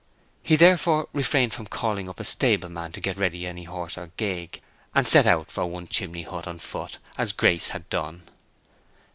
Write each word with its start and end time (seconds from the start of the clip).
He 0.41 0.55
therefore 0.55 1.09
refrained 1.13 1.53
from 1.53 1.67
calling 1.67 2.09
up 2.09 2.19
a 2.19 2.23
stableman 2.25 2.91
to 2.93 2.99
get 2.99 3.19
ready 3.19 3.45
any 3.45 3.65
horse 3.65 3.99
or 3.99 4.09
gig, 4.17 4.59
and 4.95 5.07
set 5.07 5.27
out 5.27 5.51
for 5.51 5.67
One 5.67 5.85
chimney 5.85 6.23
Hut 6.23 6.47
on 6.47 6.57
foot, 6.57 6.97
as 7.19 7.31
Grace 7.31 7.69
had 7.69 7.87
done. 7.87 8.23